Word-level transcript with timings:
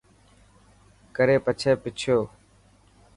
ڪري 1.15 1.35
پڇي 1.45 1.71
پڇيو. 1.83 2.19